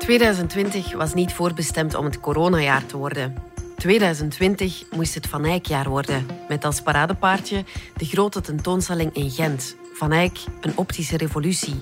2020 0.00 0.92
was 0.92 1.14
niet 1.14 1.32
voorbestemd 1.32 1.94
om 1.94 2.04
het 2.04 2.20
coronajaar 2.20 2.86
te 2.86 2.96
worden. 2.96 3.34
2020 3.76 4.84
moest 4.90 5.14
het 5.14 5.26
Van 5.26 5.44
Eyck-jaar 5.44 5.88
worden, 5.88 6.26
met 6.48 6.64
als 6.64 6.82
paradepaardje 6.82 7.64
de 7.96 8.04
grote 8.04 8.40
tentoonstelling 8.40 9.14
in 9.14 9.30
Gent. 9.30 9.76
Van 9.94 10.12
Eyck, 10.12 10.38
een 10.60 10.76
optische 10.76 11.16
revolutie. 11.16 11.74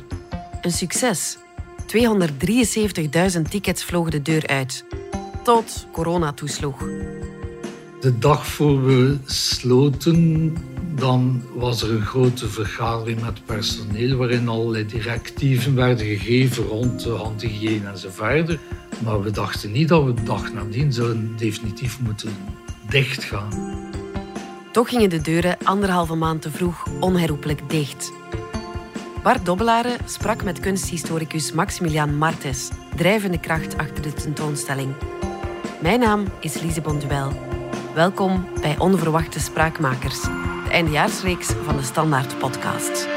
Een 0.62 0.72
succes. 0.72 1.38
273.000 1.86 3.42
tickets 3.50 3.84
vlogen 3.84 4.10
de 4.10 4.22
deur 4.22 4.46
uit. 4.46 4.84
Tot 5.42 5.86
corona 5.92 6.32
toesloeg. 6.32 6.78
De 8.00 8.18
dag 8.18 8.46
voor 8.46 8.84
we 8.84 9.18
sloten, 9.24 10.56
dan 10.98 11.42
was 11.54 11.82
er 11.82 11.90
een 11.90 12.06
grote 12.06 12.48
vergadering 12.48 13.20
met 13.20 13.44
personeel 13.44 14.16
waarin 14.16 14.48
allerlei 14.48 14.86
directieven 14.86 15.74
werden 15.74 16.06
gegeven 16.06 16.64
rond 16.64 17.02
de 17.02 17.10
handhygiëne 17.10 17.88
enzovoort. 17.88 18.58
Maar 19.04 19.22
we 19.22 19.30
dachten 19.30 19.72
niet 19.72 19.88
dat 19.88 20.04
we 20.04 20.14
de 20.14 20.22
dag 20.22 20.52
nadien 20.52 20.92
zouden 20.92 21.36
definitief 21.36 22.00
moeten 22.00 22.36
dichtgaan. 22.88 23.48
Toch 24.72 24.88
gingen 24.88 25.10
de 25.10 25.20
deuren 25.20 25.56
anderhalve 25.64 26.14
maand 26.14 26.42
te 26.42 26.50
vroeg 26.50 26.86
onherroepelijk 27.00 27.60
dicht. 27.70 28.12
Bart 29.22 29.46
Dobbelare 29.46 29.96
sprak 30.04 30.44
met 30.44 30.60
kunsthistoricus 30.60 31.52
Maximilian 31.52 32.16
Martes, 32.16 32.68
drijvende 32.96 33.40
kracht 33.40 33.78
achter 33.78 34.02
de 34.02 34.12
tentoonstelling. 34.12 34.94
Mijn 35.82 36.00
naam 36.00 36.24
is 36.40 36.60
Lise 36.60 36.80
Bonduel. 36.80 37.32
Welkom 37.94 38.48
bij 38.60 38.78
Onverwachte 38.78 39.40
Spraakmakers, 39.40 40.26
de 40.68 40.74
eindejaarsreeks 40.74 41.46
van 41.46 41.76
de 41.76 41.82
Standaard 41.82 42.38
Podcast. 42.38 43.08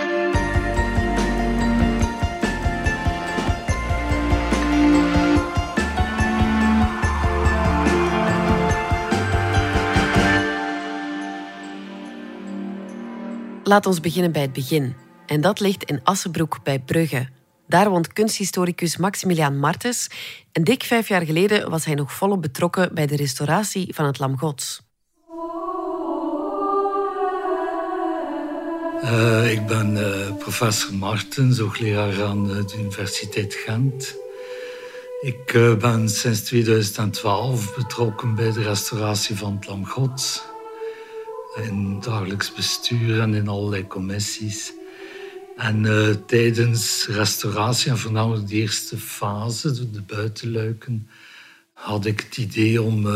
Laat 13.64 13.86
ons 13.86 14.00
beginnen 14.00 14.32
bij 14.32 14.42
het 14.42 14.54
begin. 14.54 14.96
En 15.26 15.42
dat 15.42 15.60
ligt 15.60 15.84
in 15.84 16.00
Assenbroek 16.04 16.64
bij 16.64 16.80
Brugge. 16.80 17.30
Daar 17.68 17.90
woont 17.90 18.14
kunsthistoricus 18.14 18.98
Maximilian 18.98 19.60
Martens. 19.60 20.10
En 20.52 20.64
dik 20.64 20.84
vijf 20.84 21.08
jaar 21.08 21.26
geleden 21.26 21.70
was 21.70 21.86
hij 21.86 21.96
nog 21.96 22.14
volop 22.14 22.42
betrokken 22.42 22.94
bij 22.94 23.06
de 23.08 23.16
restauratie 23.16 23.96
van 23.96 24.06
het 24.06 24.20
Lam 24.20 24.38
Gods. 24.38 24.91
Uh, 29.04 29.52
ik 29.52 29.66
ben 29.66 29.96
uh, 29.96 30.36
professor 30.38 30.94
Martens, 30.94 31.60
hoogleraar 31.60 32.24
aan 32.24 32.48
de 32.48 32.66
Universiteit 32.78 33.54
Gent. 33.54 34.16
Ik 35.22 35.78
ben 35.80 36.10
sinds 36.10 36.42
2012 36.42 37.76
betrokken 37.76 38.36
bij 38.36 38.52
de 38.52 38.62
restauratie 38.62 39.36
van 39.36 39.56
het 39.56 39.68
Lam 39.68 39.86
Gods. 39.86 40.42
In 41.56 42.00
dagelijks 42.00 42.54
bestuur 42.54 43.20
en 43.20 43.34
in 43.34 43.48
allerlei 43.48 43.88
commissies. 43.88 44.74
En 45.58 45.86
tijdens 46.26 47.08
restauratie, 47.08 47.92
en 47.92 47.98
voornamelijk 47.98 48.48
de 48.48 48.56
eerste 48.56 48.98
fase, 48.98 49.92
de 49.92 50.02
buitenluiken, 50.02 51.10
had 51.74 52.06
ik 52.06 52.20
het 52.20 52.38
idee 52.38 52.82
om 52.82 53.08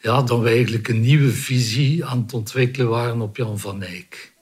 ja, 0.00 0.22
dat 0.22 0.40
we 0.40 0.48
eigenlijk 0.48 0.88
een 0.88 1.00
nieuwe 1.00 1.30
visie 1.30 2.04
aan 2.04 2.22
het 2.22 2.32
ontwikkelen 2.32 2.88
waren 2.88 3.20
op 3.20 3.36
Jan 3.36 3.58
van 3.58 3.82
Eyck. 3.82 4.36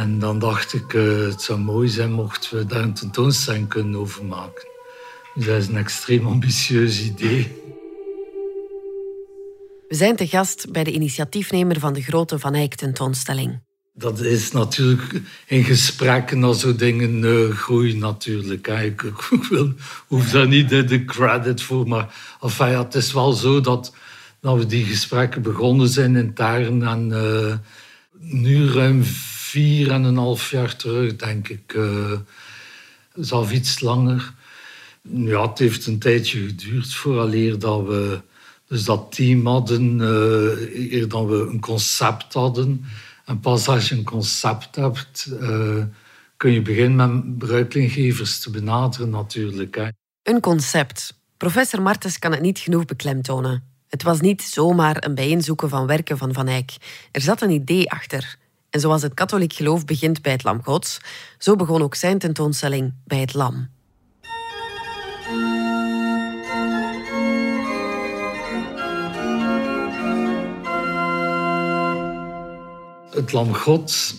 En 0.00 0.18
dan 0.18 0.38
dacht 0.38 0.72
ik, 0.72 0.92
uh, 0.92 1.26
het 1.26 1.42
zou 1.42 1.58
mooi 1.58 1.88
zijn 1.88 2.12
mochten 2.12 2.58
we 2.58 2.66
daar 2.66 2.82
een 2.82 2.94
tentoonstelling 2.94 3.68
kunnen 3.68 4.00
over 4.00 4.24
maken. 4.24 4.64
Dus 5.34 5.46
dat 5.46 5.56
is 5.56 5.68
een 5.68 5.76
extreem 5.76 6.26
ambitieus 6.26 7.00
idee. 7.00 7.62
We 9.88 9.94
zijn 9.94 10.16
te 10.16 10.26
gast 10.26 10.72
bij 10.72 10.84
de 10.84 10.92
initiatiefnemer 10.92 11.80
van 11.80 11.92
de 11.92 12.02
grote 12.02 12.38
Van 12.38 12.54
Eyck 12.54 12.74
tentoonstelling. 12.74 13.60
Dat 13.94 14.20
is 14.20 14.52
natuurlijk 14.52 15.20
in 15.46 15.64
gesprekken 15.64 16.44
als 16.44 16.60
zo 16.60 16.74
dingen 16.74 17.22
uh, 17.22 17.50
groeien 17.50 17.98
natuurlijk. 17.98 18.66
Ik, 18.66 19.02
ik 19.02 19.42
wil, 19.50 19.72
hoef 20.06 20.30
daar 20.30 20.48
niet 20.48 20.68
de, 20.68 20.84
de, 20.84 21.04
credit 21.04 21.62
voor, 21.62 21.88
maar 21.88 22.14
enfin, 22.40 22.70
ja, 22.70 22.82
het 22.84 22.94
is 22.94 23.12
wel 23.12 23.32
zo 23.32 23.60
dat, 23.60 23.94
dat 24.40 24.56
we 24.56 24.66
die 24.66 24.84
gesprekken 24.84 25.42
begonnen 25.42 25.88
zijn 25.88 26.16
intern 26.16 26.82
en 26.82 27.08
uh, 27.10 27.54
nu 28.18 28.70
ruim 28.70 29.04
vier 29.56 29.90
en 29.90 30.04
een 30.04 30.16
half 30.16 30.50
jaar 30.50 30.76
terug, 30.76 31.16
denk 31.16 31.48
ik, 31.48 31.72
uh, 31.74 32.12
zelf 33.14 33.52
iets 33.52 33.80
langer. 33.80 34.32
Ja, 35.02 35.48
het 35.48 35.58
heeft 35.58 35.86
een 35.86 35.98
tijdje 35.98 36.46
geduurd 36.46 36.94
vooraleer 36.94 37.58
dat 37.58 37.86
we 37.86 38.20
dus 38.68 38.84
dat 38.84 39.12
team 39.12 39.46
hadden, 39.46 40.00
eer 40.00 41.08
dan 41.08 41.26
we 41.26 41.36
een 41.50 41.60
concept 41.60 42.32
hadden. 42.32 42.84
En 43.24 43.40
pas 43.40 43.68
als 43.68 43.88
je 43.88 43.94
een 43.94 44.04
concept 44.04 44.76
hebt, 44.76 45.28
uh, 45.40 45.84
kun 46.36 46.52
je 46.52 46.62
beginnen 46.62 47.14
met 47.14 47.38
bruiklinggevers 47.38 48.40
te 48.40 48.50
benaderen 48.50 49.10
natuurlijk. 49.10 49.74
Hè. 49.74 49.88
Een 50.22 50.40
concept. 50.40 51.14
Professor 51.36 51.82
Martens 51.82 52.18
kan 52.18 52.32
het 52.32 52.40
niet 52.40 52.58
genoeg 52.58 52.84
beklemtonen. 52.84 53.62
Het 53.88 54.02
was 54.02 54.20
niet 54.20 54.42
zomaar 54.42 55.04
een 55.04 55.14
bijeenzoeken 55.14 55.68
van 55.68 55.86
werken 55.86 56.18
van 56.18 56.32
Van 56.32 56.48
Eyck. 56.48 56.70
Er 57.12 57.20
zat 57.20 57.42
een 57.42 57.50
idee 57.50 57.90
achter. 57.90 58.36
En 58.76 58.82
zoals 58.82 59.02
het 59.02 59.14
katholiek 59.14 59.52
geloof 59.52 59.84
begint 59.84 60.22
bij 60.22 60.32
het 60.32 60.44
Lam 60.44 60.62
Gods, 60.62 60.98
zo 61.38 61.56
begon 61.56 61.82
ook 61.82 61.94
zijn 61.94 62.18
tentoonstelling 62.18 62.94
bij 63.04 63.20
het 63.20 63.34
Lam. 63.34 63.68
het 73.10 73.32
Lam 73.32 73.54
Gods 73.54 74.14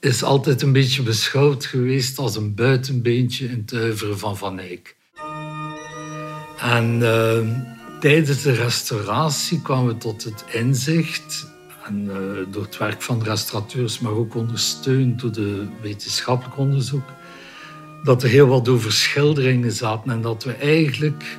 is 0.00 0.22
altijd 0.22 0.62
een 0.62 0.72
beetje 0.72 1.02
beschouwd 1.02 1.64
geweest 1.64 2.18
als 2.18 2.36
een 2.36 2.54
buitenbeentje 2.54 3.46
in 3.46 3.62
het 3.66 3.72
oeuvre 3.72 4.16
van 4.16 4.36
Van 4.36 4.58
Eyck. 4.58 4.96
En 6.58 7.00
uh, 7.00 8.00
tijdens 8.00 8.42
de 8.42 8.52
restauratie 8.52 9.62
kwamen 9.62 9.86
we 9.86 9.96
tot 9.96 10.24
het 10.24 10.44
inzicht, 10.52 11.53
en, 11.86 12.04
uh, 12.04 12.14
door 12.50 12.62
het 12.62 12.78
werk 12.78 13.02
van 13.02 13.18
de 13.18 13.24
restaurateurs, 13.24 13.98
maar 13.98 14.12
ook 14.12 14.34
ondersteund 14.34 15.20
door 15.20 15.32
de 15.32 15.66
wetenschappelijk 15.80 16.58
onderzoek, 16.58 17.08
dat 18.02 18.22
er 18.22 18.28
heel 18.28 18.46
wat 18.46 18.68
over 18.68 18.92
schilderingen 18.92 19.72
zaten 19.72 20.10
en 20.10 20.20
dat 20.20 20.44
we 20.44 20.52
eigenlijk 20.52 21.38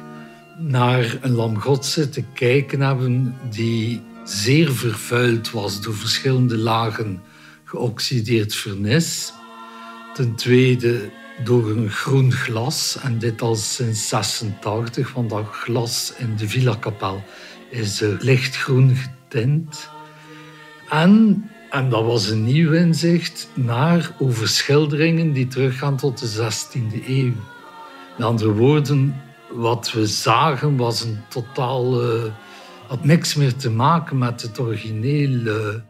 naar 0.58 1.18
een 1.22 1.32
Lam 1.32 1.60
God 1.60 1.86
zitten 1.86 2.28
kijken 2.34 2.82
hebben 2.82 3.36
die 3.50 4.02
zeer 4.24 4.72
vervuild 4.72 5.52
was 5.52 5.82
door 5.82 5.96
verschillende 5.96 6.58
lagen 6.58 7.22
geoxideerd 7.64 8.56
vernis. 8.56 9.34
Ten 10.14 10.36
tweede 10.36 11.10
door 11.44 11.70
een 11.70 11.90
groen 11.90 12.32
glas, 12.32 12.98
en 13.02 13.20
dit 13.20 13.42
al 13.42 13.56
sinds 13.56 14.08
86, 14.08 15.14
want 15.14 15.30
dat 15.30 15.46
glas 15.52 16.14
in 16.18 16.36
de 16.36 16.48
Villa-kapel 16.48 17.24
is 17.70 18.00
lichtgroen 18.20 18.96
getint. 18.96 19.90
En, 20.90 21.44
en 21.70 21.90
dat 21.90 22.06
was 22.06 22.30
een 22.30 22.44
nieuw 22.44 22.72
inzicht, 22.72 23.50
naar 23.54 24.12
overschilderingen 24.20 25.34
die 25.34 25.48
teruggaan 25.48 25.96
tot 25.98 26.20
de 26.20 26.52
16e 26.52 27.08
eeuw. 27.08 27.34
Met 28.18 28.28
andere 28.28 28.54
woorden, 28.54 29.22
wat 29.52 29.92
we 29.92 30.08
zagen 30.08 30.78
was 30.78 31.02
een 31.02 31.20
totaal 31.30 32.02
had 32.88 33.04
niks 33.04 33.36
meer 33.36 33.56
te 33.56 33.70
maken 33.70 34.18
met 34.18 34.42
het 34.42 34.60
origineel. 34.60 35.82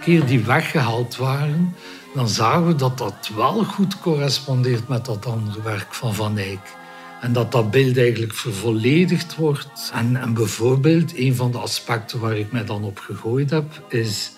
keer 0.00 0.26
die 0.26 0.44
weggehaald 0.44 1.16
waren, 1.16 1.74
dan 2.14 2.28
zagen 2.28 2.66
we 2.66 2.74
dat 2.74 2.98
dat 2.98 3.30
wel 3.36 3.64
goed 3.64 4.00
correspondeert 4.00 4.88
met 4.88 5.04
dat 5.04 5.26
andere 5.26 5.62
werk 5.62 5.94
van 5.94 6.14
Van 6.14 6.38
Eyck. 6.38 6.76
En 7.20 7.32
dat 7.32 7.52
dat 7.52 7.70
beeld 7.70 7.96
eigenlijk 7.96 8.34
vervolledigd 8.34 9.36
wordt. 9.36 9.90
En, 9.94 10.16
en 10.16 10.34
bijvoorbeeld, 10.34 11.16
een 11.16 11.34
van 11.34 11.50
de 11.50 11.58
aspecten 11.58 12.20
waar 12.20 12.36
ik 12.36 12.52
mij 12.52 12.64
dan 12.64 12.84
op 12.84 12.98
gegooid 12.98 13.50
heb, 13.50 13.82
is 13.88 14.32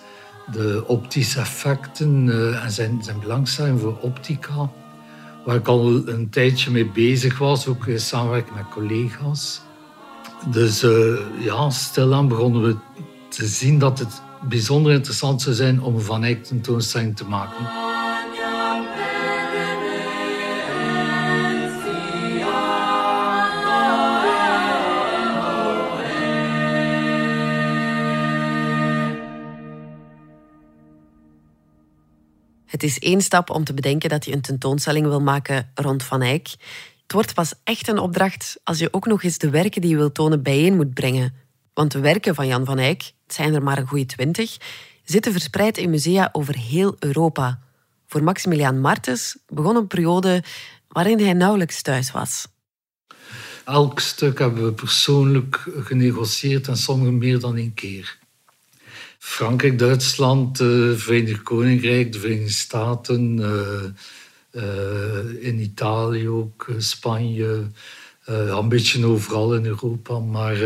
de 0.51 0.83
optische 0.87 1.39
effecten 1.39 2.25
uh, 2.27 2.63
en 2.63 2.71
zijn, 2.71 3.03
zijn 3.03 3.19
belangstelling 3.19 3.79
voor 3.79 3.97
optica. 3.97 4.71
Waar 5.45 5.55
ik 5.55 5.67
al 5.67 6.07
een 6.07 6.29
tijdje 6.29 6.71
mee 6.71 6.89
bezig 6.89 7.37
was, 7.37 7.67
ook 7.67 7.87
in 7.87 7.99
samenwerking 7.99 8.55
met 8.55 8.69
collega's. 8.69 9.61
Dus 10.51 10.83
uh, 10.83 11.17
ja, 11.39 11.69
stilaan 11.69 12.27
begonnen 12.27 12.61
we 12.61 12.75
te 13.29 13.45
zien 13.45 13.79
dat 13.79 13.99
het 13.99 14.21
bijzonder 14.49 14.91
interessant 14.93 15.41
zou 15.41 15.55
zijn 15.55 15.81
om 15.81 15.99
Van 15.99 16.23
Eyck 16.23 16.43
tentoonstelling 16.43 17.15
te 17.15 17.25
maken. 17.25 17.90
Het 32.71 32.83
is 32.83 32.99
één 32.99 33.21
stap 33.21 33.49
om 33.49 33.63
te 33.63 33.73
bedenken 33.73 34.09
dat 34.09 34.25
je 34.25 34.33
een 34.33 34.41
tentoonstelling 34.41 35.05
wil 35.05 35.21
maken 35.21 35.71
rond 35.73 36.03
Van 36.03 36.21
Eyck. 36.21 36.47
Het 37.03 37.11
wordt 37.11 37.33
pas 37.33 37.53
echt 37.63 37.87
een 37.87 37.97
opdracht 37.97 38.59
als 38.63 38.79
je 38.79 38.93
ook 38.93 39.05
nog 39.05 39.23
eens 39.23 39.37
de 39.37 39.49
werken 39.49 39.81
die 39.81 39.89
je 39.89 39.95
wilt 39.95 40.13
tonen 40.13 40.43
bijeen 40.43 40.75
moet 40.75 40.93
brengen. 40.93 41.33
Want 41.73 41.91
de 41.91 41.99
werken 41.99 42.35
van 42.35 42.47
Jan 42.47 42.65
van 42.65 42.77
Eyck, 42.77 43.01
het 43.01 43.35
zijn 43.35 43.53
er 43.53 43.63
maar 43.63 43.77
een 43.77 43.87
goede 43.87 44.05
twintig, 44.05 44.57
zitten 45.03 45.31
verspreid 45.31 45.77
in 45.77 45.89
musea 45.89 46.29
over 46.31 46.55
heel 46.55 46.95
Europa. 46.99 47.59
Voor 48.07 48.23
Maximiliaan 48.23 48.79
Martens 48.79 49.37
begon 49.47 49.75
een 49.75 49.87
periode 49.87 50.43
waarin 50.87 51.19
hij 51.19 51.33
nauwelijks 51.33 51.81
thuis 51.81 52.11
was. 52.11 52.47
Elk 53.65 53.99
stuk 53.99 54.39
hebben 54.39 54.65
we 54.65 54.73
persoonlijk 54.73 55.69
genegocieerd 55.75 56.67
en 56.67 56.77
sommige 56.77 57.11
meer 57.11 57.39
dan 57.39 57.57
één 57.57 57.73
keer. 57.73 58.19
Frankrijk, 59.23 59.79
Duitsland, 59.79 60.57
het 60.57 61.01
Verenigd 61.01 61.41
Koninkrijk, 61.41 62.13
de 62.13 62.19
Verenigde 62.19 62.51
Staten, 62.51 63.37
uh, 63.37 64.63
uh, 64.63 65.43
in 65.45 65.59
Italië 65.59 66.29
ook, 66.29 66.65
eh, 66.69 66.75
Spanje, 66.77 67.67
een 68.25 68.69
beetje 68.69 69.05
overal 69.05 69.55
in 69.55 69.65
Europa. 69.65 70.19
Maar 70.19 70.57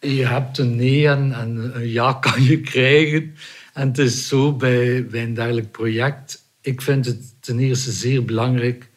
je 0.00 0.26
hebt 0.26 0.58
een 0.58 0.76
nee 0.76 1.08
en, 1.08 1.32
en, 1.32 1.70
een 1.74 1.88
ja 1.88 2.12
kan 2.30 2.42
je 2.42 2.60
krijgen. 2.60 3.34
En 3.72 3.88
het 3.88 3.98
is 3.98 4.28
zo 4.28 4.52
bij, 4.52 5.06
bij 5.06 5.22
een 5.22 5.34
dergelijk 5.34 5.70
project. 5.70 6.44
Ik 6.60 6.82
vind 6.82 7.06
het 7.06 7.34
ten 7.40 7.58
eerste 7.58 7.92
zeer 7.92 8.24
belangrijk 8.24 8.90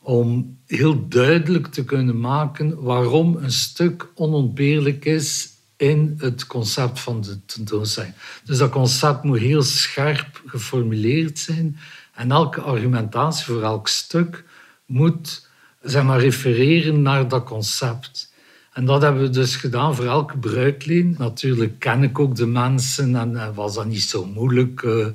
om 0.00 0.58
heel 0.66 1.08
duidelijk 1.08 1.66
te 1.66 1.84
kunnen 1.84 2.20
maken 2.20 2.82
waarom 2.82 3.36
een 3.36 3.52
stuk 3.52 4.08
onontbeerlijk 4.14 5.04
is 5.04 5.49
in 5.80 6.14
het 6.18 6.46
concept 6.46 7.00
van 7.00 7.20
de 7.20 7.44
tentoonstelling. 7.44 8.14
Dus 8.44 8.58
dat 8.58 8.70
concept 8.70 9.22
moet 9.22 9.38
heel 9.38 9.62
scherp 9.62 10.42
geformuleerd 10.46 11.38
zijn 11.38 11.78
en 12.14 12.30
elke 12.30 12.60
argumentatie 12.60 13.44
voor 13.44 13.62
elk 13.62 13.88
stuk 13.88 14.44
moet 14.86 15.48
zeg 15.82 16.02
maar, 16.02 16.20
refereren 16.20 17.02
naar 17.02 17.28
dat 17.28 17.44
concept. 17.44 18.32
En 18.72 18.84
dat 18.84 19.02
hebben 19.02 19.22
we 19.22 19.30
dus 19.30 19.56
gedaan 19.56 19.94
voor 19.94 20.04
elke 20.04 20.38
bruikleen. 20.38 21.14
Natuurlijk 21.18 21.78
ken 21.78 22.02
ik 22.02 22.18
ook 22.18 22.36
de 22.36 22.46
mensen 22.46 23.16
en 23.16 23.54
was 23.54 23.74
dat 23.74 23.86
niet 23.86 24.02
zo 24.02 24.26
moeilijk 24.26 24.82
uh, 24.82 25.06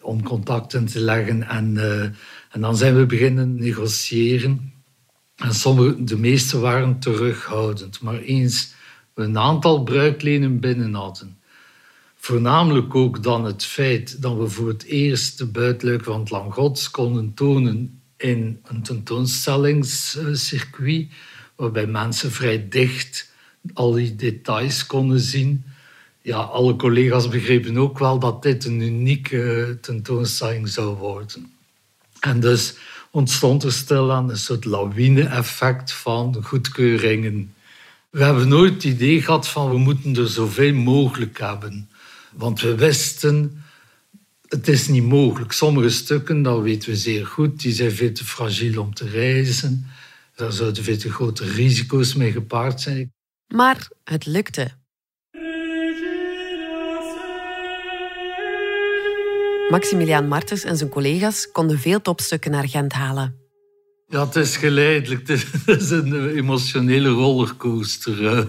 om 0.00 0.22
contacten 0.22 0.86
te 0.86 1.00
leggen. 1.00 1.48
En, 1.48 1.74
uh, 1.74 2.02
en 2.50 2.60
dan 2.60 2.76
zijn 2.76 2.96
we 2.96 3.06
beginnen 3.06 3.54
negociëren. 3.54 4.72
En 5.36 5.54
sommige, 5.54 6.04
de 6.04 6.18
meeste 6.18 6.58
waren 6.58 6.98
terughoudend. 6.98 8.00
Maar 8.00 8.18
eens 8.18 8.74
een 9.16 9.38
aantal 9.38 9.82
bruiklenen 9.82 10.60
binnen 10.60 10.94
hadden, 10.94 11.38
voornamelijk 12.16 12.94
ook 12.94 13.22
dan 13.22 13.44
het 13.44 13.64
feit 13.64 14.22
dat 14.22 14.36
we 14.36 14.48
voor 14.48 14.68
het 14.68 14.84
eerst 14.84 15.38
de 15.38 15.46
buitenluik 15.46 16.04
van 16.04 16.20
het 16.20 16.30
Langots 16.30 16.90
konden 16.90 17.34
tonen 17.34 18.00
in 18.16 18.60
een 18.64 18.82
tentoonstellingscircuit, 18.82 21.08
waarbij 21.56 21.86
mensen 21.86 22.30
vrij 22.30 22.68
dicht 22.68 23.32
al 23.74 23.92
die 23.92 24.16
details 24.16 24.86
konden 24.86 25.20
zien. 25.20 25.64
Ja, 26.22 26.36
alle 26.36 26.76
collega's 26.76 27.28
begrepen 27.28 27.78
ook 27.78 27.98
wel 27.98 28.18
dat 28.18 28.42
dit 28.42 28.64
een 28.64 28.80
unieke 28.80 29.78
tentoonstelling 29.80 30.68
zou 30.68 30.96
worden. 30.96 31.52
En 32.20 32.40
dus 32.40 32.76
ontstond 33.10 33.62
er 33.62 33.72
stilaan 33.72 34.30
een 34.30 34.36
soort 34.36 34.64
lawine-effect 34.64 35.92
van 35.92 36.36
goedkeuringen. 36.42 37.54
We 38.10 38.24
hebben 38.24 38.48
nooit 38.48 38.72
het 38.72 38.84
idee 38.84 39.22
gehad 39.22 39.48
van 39.48 39.70
we 39.70 39.78
moeten 39.78 40.16
er 40.16 40.28
zoveel 40.28 40.74
mogelijk 40.74 41.38
hebben. 41.38 41.90
Want 42.32 42.60
we 42.60 42.74
wisten, 42.74 43.64
het 44.48 44.68
is 44.68 44.88
niet 44.88 45.04
mogelijk. 45.04 45.52
Sommige 45.52 45.88
stukken, 45.88 46.42
dat 46.42 46.62
weten 46.62 46.88
we 46.88 46.96
zeer 46.96 47.26
goed, 47.26 47.60
die 47.60 47.72
zijn 47.72 47.90
veel 47.90 48.12
te 48.12 48.24
fragiel 48.24 48.80
om 48.80 48.94
te 48.94 49.08
reizen. 49.08 49.86
Daar 50.34 50.52
zouden 50.52 50.84
veel 50.84 50.96
te 50.96 51.12
grote 51.12 51.44
risico's 51.44 52.14
mee 52.14 52.32
gepaard 52.32 52.80
zijn. 52.80 53.12
Maar 53.46 53.88
het 54.04 54.26
lukte. 54.26 54.70
Maximiliaan 59.70 60.28
Martens 60.28 60.64
en 60.64 60.76
zijn 60.76 60.90
collega's 60.90 61.50
konden 61.52 61.78
veel 61.78 62.02
topstukken 62.02 62.50
naar 62.50 62.68
Gent 62.68 62.92
halen. 62.92 63.45
Ja, 64.08 64.24
het 64.24 64.36
is 64.36 64.56
geleidelijk. 64.56 65.28
Het 65.28 65.80
is 65.80 65.90
een 66.00 66.28
emotionele 66.36 67.08
rollercoaster. 67.08 68.46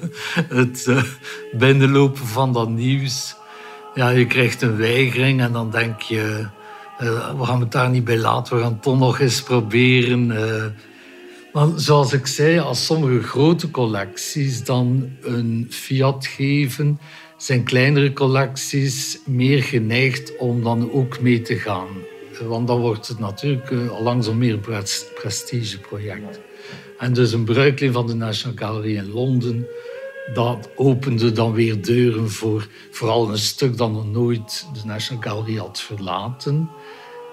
Het 0.50 0.86
eh, 0.88 1.04
binnenlopen 1.51 2.25
van 2.25 2.54
dat 2.54 2.69
nieuws. 2.69 3.36
Ja, 3.94 4.09
je 4.09 4.25
krijgt 4.25 4.62
een 4.62 4.77
weigering 4.77 5.42
en 5.42 5.51
dan 5.51 5.71
denk 5.71 6.01
je... 6.01 6.48
Eh, 6.98 7.39
we 7.39 7.45
gaan 7.45 7.59
het 7.59 7.71
daar 7.71 7.89
niet 7.89 8.04
bij 8.04 8.18
laten, 8.18 8.56
we 8.56 8.62
gaan 8.62 8.71
het 8.71 8.81
toch 8.81 9.00
nog 9.00 9.19
eens 9.19 9.44
proberen. 9.44 10.31
Eh. 10.31 10.65
Maar 11.54 11.68
zoals 11.75 12.13
ik 12.13 12.27
zei, 12.27 12.59
als 12.59 12.86
sommige 12.86 13.24
grote 13.24 13.71
collecties 13.71 14.63
dan 14.63 15.09
een 15.21 15.68
fiat 15.69 16.27
geven 16.27 17.00
zijn 17.38 17.63
kleinere 17.63 18.13
collecties 18.13 19.19
meer 19.25 19.63
geneigd 19.63 20.38
om 20.38 20.63
dan 20.63 20.92
ook 20.92 21.19
mee 21.21 21.42
te 21.42 21.56
gaan. 21.56 21.88
Want 22.43 22.67
dan 22.67 22.79
wordt 22.79 23.07
het 23.07 23.19
natuurlijk 23.19 23.69
uh, 23.69 23.89
al 23.89 24.33
meer 24.33 24.53
een 24.53 24.83
prestigeproject. 25.15 26.39
En 26.97 27.13
dus 27.13 27.31
een 27.31 27.45
bruikleen 27.45 27.93
van 27.93 28.07
de 28.07 28.13
National 28.13 28.57
Gallery 28.57 28.95
in 28.95 29.11
Londen, 29.11 29.67
dat 30.33 30.69
opende 30.75 31.31
dan 31.31 31.53
weer 31.53 31.81
deuren 31.81 32.29
voor 32.31 32.67
vooral 32.91 33.29
een 33.29 33.37
stuk 33.37 33.77
dat 33.77 33.91
nog 33.91 34.11
nooit 34.11 34.67
de 34.73 34.85
National 34.85 35.23
Gallery 35.23 35.57
had 35.57 35.81
verlaten. 35.81 36.69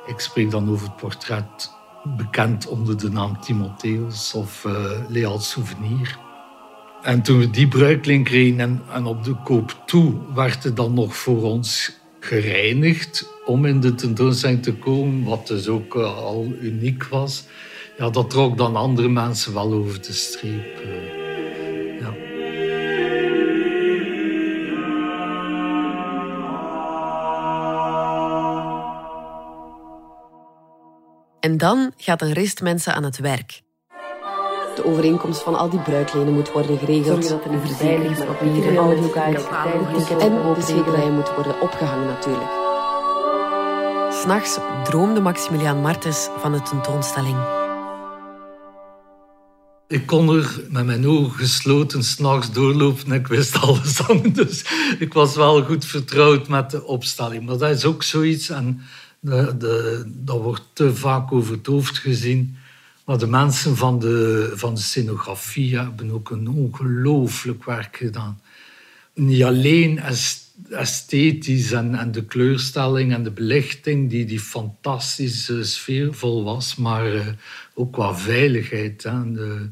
Ik 0.07 0.19
spreek 0.19 0.51
dan 0.51 0.71
over 0.71 0.87
het 0.87 0.97
portret 0.97 1.71
bekend 2.17 2.67
onder 2.67 2.99
de 2.99 3.11
naam 3.11 3.41
Timotheus 3.41 4.35
of 4.35 4.65
uh, 4.65 4.75
Leal 5.09 5.39
Souvenir. 5.39 6.19
En 7.03 7.23
toen 7.23 7.39
we 7.39 7.51
die 7.51 7.69
bruikleen 7.69 8.25
kregen 8.25 8.61
en, 8.61 8.83
en 8.93 9.05
op 9.05 9.25
de 9.25 9.35
koop 9.45 9.83
toe, 9.87 10.15
werd 10.35 10.65
het 10.65 10.77
dan 10.77 10.95
nog 10.95 11.17
voor 11.17 11.43
ons 11.43 11.93
gereinigd 12.25 13.29
om 13.45 13.65
in 13.65 13.81
de 13.81 13.95
tentoonstelling 13.95 14.63
te 14.63 14.75
komen, 14.75 15.25
wat 15.25 15.47
dus 15.47 15.69
ook 15.69 15.95
uh, 15.95 16.17
al 16.17 16.53
uniek 16.61 17.05
was. 17.05 17.45
Ja, 17.99 18.11
dat 18.11 18.31
trok 18.31 18.59
dan 18.59 18.77
andere 18.77 19.09
mensen 19.09 19.55
wel 19.55 19.73
over 19.73 20.03
de 20.03 20.13
streep. 20.13 20.83
Ja. 22.01 22.15
En 31.41 31.57
dan 31.57 31.93
gaat 31.97 32.23
een 32.23 32.33
rest 32.33 32.63
mensen 32.63 32.95
aan 32.95 33.05
het 33.05 33.19
werk. 33.19 33.63
De 34.75 34.85
overeenkomst 34.85 35.43
van 35.43 35.55
al 35.55 35.71
die 35.71 35.81
bruiklenen 35.81 36.33
moet 36.33 36.53
worden 36.53 36.79
geregeld. 36.79 37.25
Zorg 37.25 37.43
dat 37.43 37.51
er 37.51 37.59
een 37.59 37.67
verzekeringspapieren, 37.67 38.77
audioguides 38.77 39.45
en 40.19 40.55
de 40.55 40.63
schilderijen 40.63 41.15
moeten 41.15 41.35
worden 41.35 41.61
opgehangen 41.61 42.07
natuurlijk. 42.07 42.51
S'nachts 44.13 44.59
droomde 44.85 45.21
Maximiliaan 45.21 45.81
Martens 45.81 46.29
van 46.39 46.53
de 46.53 46.63
tentoonstelling. 46.63 47.37
Ik 49.89 50.07
kon 50.07 50.29
er 50.29 50.61
met 50.69 50.87
mijn 50.87 51.07
ogen 51.07 51.33
gesloten 51.33 52.05
s'nachts 52.05 52.53
doorlopen 52.53 53.05
en 53.07 53.13
ik 53.13 53.27
wist 53.27 53.61
alles 53.61 54.09
aan. 54.09 54.23
Dus 54.33 54.65
ik 54.99 55.13
was 55.13 55.37
wel 55.37 55.65
goed 55.65 55.85
vertrouwd 55.85 56.49
met 56.49 56.71
de 56.71 56.85
opstelling. 56.85 57.47
Maar 57.47 57.59
dat 57.59 57.71
is 57.71 57.85
ook 57.85 58.03
zoiets, 58.03 58.49
en 58.49 58.81
de, 59.21 59.57
de, 59.59 60.03
dat 60.07 60.41
wordt 60.41 60.63
te 60.73 60.95
vaak 60.95 61.33
over 61.33 61.53
het 61.53 61.67
hoofd 61.67 61.99
gezien 61.99 62.57
maar 63.05 63.19
de 63.19 63.27
mensen 63.27 63.77
van 63.77 63.99
de, 63.99 64.53
van 64.55 64.75
de 64.75 64.81
scenografie 64.81 65.79
hebben 65.79 66.11
ook 66.11 66.31
een 66.31 66.49
ongelooflijk 66.49 67.65
werk 67.65 67.97
gedaan. 67.97 68.41
Niet 69.15 69.43
alleen 69.43 70.01
esthetisch 70.71 71.73
en, 71.73 72.13
de 72.13 72.25
kleurstelling 72.25 73.13
en 73.13 73.23
de 73.23 73.31
belichting, 73.31 74.11
die, 74.11 74.25
die 74.25 74.41
fantastische 74.41 75.65
sfeervol 75.65 76.45
was, 76.45 76.75
maar 76.75 77.15
uh, 77.15 77.27
ook 77.75 77.93
qua 77.93 78.15
veiligheid. 78.15 79.03
Hè. 79.03 79.33
De 79.33 79.71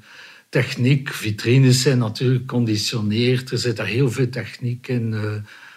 techniek, 0.48 1.12
vitrines 1.12 1.82
zijn 1.82 1.98
natuurlijk 1.98 2.40
geconditioneerd, 2.40 3.50
er 3.50 3.58
zit 3.58 3.76
daar 3.76 3.86
heel 3.86 4.10
veel 4.10 4.28
techniek 4.28 4.88
in. 4.88 5.12
Uh, 5.12 5.34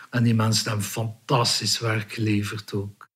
en 0.10 0.24
die 0.24 0.36
mensen 0.36 0.68
hebben 0.68 0.86
fantastisch 0.86 1.80
werk 1.80 2.14
geleverd 2.14 2.74
ook. 2.74 3.10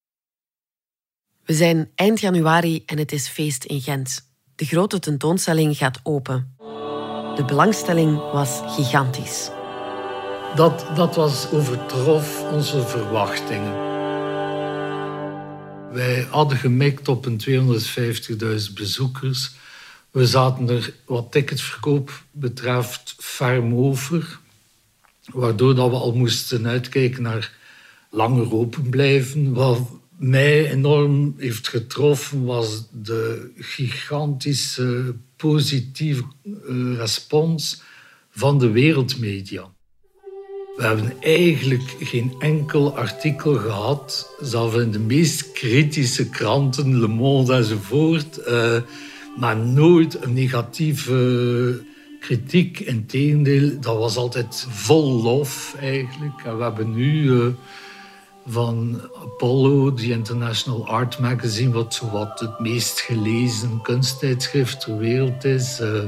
We 1.45 1.53
zijn 1.53 1.91
eind 1.95 2.19
januari 2.19 2.83
en 2.85 2.97
het 2.97 3.11
is 3.11 3.27
feest 3.27 3.63
in 3.63 3.81
Gent. 3.81 4.28
De 4.59 4.65
grote 4.65 4.99
tentoonstelling 4.99 5.77
gaat 5.77 5.99
open. 6.03 6.55
De 7.35 7.43
belangstelling 7.47 8.17
was 8.17 8.61
gigantisch. 8.65 9.49
Dat, 10.55 10.85
dat 10.95 11.15
was 11.15 11.51
overtrof 11.51 12.51
onze 12.51 12.87
verwachtingen. 12.87 13.73
Wij 15.91 16.27
hadden 16.29 16.57
gemikt 16.57 17.07
op 17.07 17.25
een 17.25 17.41
250.000 17.49 18.73
bezoekers. 18.73 19.51
We 20.11 20.27
zaten 20.27 20.69
er, 20.69 20.93
wat 21.05 21.31
ticketverkoop 21.31 22.23
betreft, 22.31 23.15
ferm 23.17 23.75
over. 23.75 24.39
Waardoor 25.25 25.75
dat 25.75 25.89
we 25.89 25.95
al 25.95 26.13
moesten 26.13 26.67
uitkijken 26.67 27.21
naar 27.21 27.51
langer 28.09 28.53
open 28.53 28.89
blijven. 28.89 29.53
Wat 29.53 29.79
mij 30.19 30.71
enorm 30.71 31.33
heeft 31.37 31.67
getroffen 31.67 32.45
was 32.45 32.87
de 32.91 33.51
gigantische 33.55 35.15
positieve 35.35 36.23
eh, 36.43 36.97
respons 36.97 37.81
van 38.29 38.59
de 38.59 38.69
wereldmedia. 38.71 39.71
We 40.75 40.85
hebben 40.85 41.13
eigenlijk 41.21 41.95
geen 41.99 42.33
enkel 42.39 42.97
artikel 42.97 43.53
gehad, 43.55 44.35
zelfs 44.41 44.75
in 44.75 44.91
de 44.91 44.99
meest 44.99 45.51
kritische 45.51 46.29
kranten, 46.29 46.99
Le 46.99 47.07
Monde 47.07 47.53
enzovoort, 47.53 48.39
uh, 48.47 48.81
maar 49.37 49.57
nooit 49.57 50.23
een 50.23 50.33
negatieve 50.33 51.83
kritiek. 52.19 52.79
Integendeel, 52.79 53.79
dat 53.79 53.97
was 53.97 54.15
altijd 54.15 54.67
vol 54.69 55.21
lof 55.21 55.75
eigenlijk. 55.79 56.43
En 56.45 56.57
we 56.57 56.63
hebben 56.63 56.93
nu 56.93 57.23
uh, 57.23 57.45
van 58.49 59.01
Apollo, 59.13 59.93
die 59.93 60.11
International 60.11 60.87
Art 60.87 61.19
Magazine, 61.19 61.71
wat 61.71 62.01
wat 62.11 62.39
het 62.39 62.59
meest 62.59 62.99
gelezen 62.99 63.81
kunsttijdschrift 63.81 64.81
ter 64.81 64.97
wereld 64.97 65.43
is, 65.43 65.79
uh, 65.79 66.03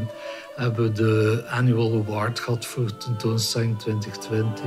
hebben 0.55 0.95
de 0.95 1.45
annual 1.49 1.93
award 1.93 2.39
gehad 2.39 2.65
voor 2.65 2.97
tentoonstelling 2.97 3.79
2020. 3.79 4.63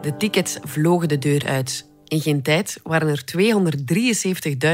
De 0.00 0.16
tickets 0.18 0.58
vlogen 0.62 1.08
de 1.08 1.18
deur 1.18 1.46
uit. 1.46 1.88
In 2.04 2.20
geen 2.20 2.42
tijd 2.42 2.80
waren 2.82 3.08
er 3.08 3.24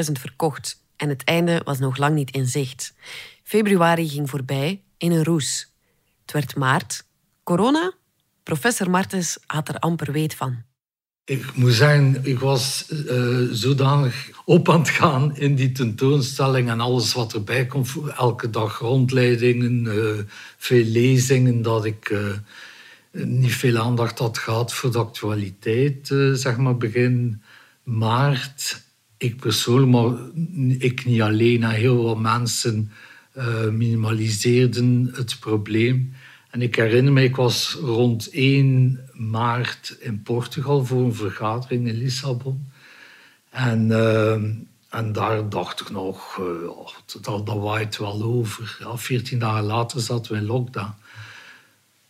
273.000 0.07 0.13
verkocht 0.13 0.83
en 0.97 1.09
het 1.09 1.25
einde 1.25 1.61
was 1.65 1.79
nog 1.79 1.97
lang 1.97 2.15
niet 2.15 2.31
in 2.31 2.47
zicht. 2.47 2.95
Februari 3.43 4.09
ging 4.09 4.31
voorbij 4.31 4.83
in 4.97 5.13
een 5.13 5.25
roes. 5.25 5.73
Het 6.23 6.33
werd 6.33 6.57
maart. 6.57 7.05
Corona? 7.43 7.99
Professor 8.51 8.91
Martens 8.91 9.39
had 9.47 9.69
er 9.69 9.79
amper 9.79 10.13
weet 10.13 10.35
van. 10.35 10.63
Ik 11.25 11.55
moet 11.55 11.73
zeggen, 11.73 12.21
ik 12.23 12.39
was 12.39 12.87
uh, 12.91 13.49
zodanig 13.51 14.31
op 14.45 14.69
aan 14.69 14.81
het 14.81 14.89
gaan 14.89 15.37
in 15.37 15.55
die 15.55 15.73
tentoonstelling 15.73 16.69
en 16.69 16.81
alles 16.81 17.13
wat 17.13 17.35
erbij 17.35 17.67
komt. 17.67 17.93
Elke 18.17 18.51
dag 18.51 18.79
rondleidingen, 18.79 19.85
uh, 19.85 20.19
veel 20.57 20.85
lezingen, 20.85 21.63
dat 21.63 21.85
ik 21.85 22.09
uh, 22.11 22.27
niet 23.13 23.55
veel 23.55 23.79
aandacht 23.79 24.19
had 24.19 24.39
gehad 24.39 24.75
voor 24.75 24.93
de 24.93 24.99
actualiteit, 24.99 26.07
zeg 26.33 26.57
maar 26.57 26.77
begin 26.77 27.43
maart. 27.83 28.83
Ik 29.17 29.37
persoonlijk, 29.37 30.19
ik 30.79 31.05
niet 31.05 31.21
alleen, 31.21 31.65
heel 31.65 32.03
wat 32.03 32.19
mensen 32.19 32.93
minimaliseerden 33.73 35.11
het 35.15 35.37
probleem. 35.41 36.13
En 36.51 36.63
ik 36.63 36.77
herinner 36.77 37.13
me, 37.13 37.23
ik 37.23 37.37
was 37.37 37.77
rond 37.81 38.31
1 38.31 39.01
maart 39.13 39.97
in 40.01 40.23
Portugal 40.23 40.85
voor 40.85 41.03
een 41.03 41.15
vergadering 41.15 41.89
in 41.89 41.97
Lissabon. 41.97 42.69
En, 43.51 43.87
uh, 43.89 44.33
en 44.89 45.13
daar 45.13 45.49
dacht 45.49 45.81
ik 45.81 45.91
nog, 45.91 46.39
uh, 46.41 46.47
dat, 47.23 47.47
dat 47.47 47.59
waait 47.59 47.99
wel 47.99 48.23
over. 48.23 48.77
Ja, 48.81 48.97
14 48.97 49.39
dagen 49.39 49.65
later 49.65 50.01
zaten 50.01 50.33
we 50.33 50.39
in 50.39 50.47
lockdown. 50.47 50.95